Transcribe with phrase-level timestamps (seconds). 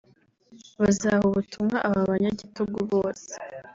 [0.81, 3.31] Bazaha ubutumwa aba banyagitugu bose